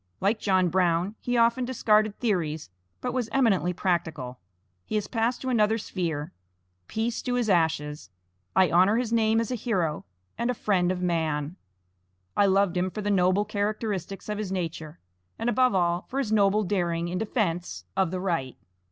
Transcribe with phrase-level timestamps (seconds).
[0.19, 4.39] Like John Brown, he often discarded theories, but was eminently practical.
[4.83, 6.33] He has passed to another sphere.
[6.87, 8.09] Peace to his ashes!
[8.55, 10.05] I honor his name as a hero,
[10.39, 11.55] and friend of man.
[12.35, 14.97] I loved him for the noble characteristics of his nature,
[15.37, 18.57] and above all for his noble daring in defense of the right.